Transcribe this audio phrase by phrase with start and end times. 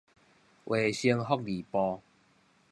[0.65, 2.01] 衛生福利部